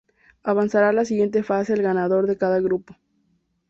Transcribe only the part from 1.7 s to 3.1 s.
el ganador de cada grupo.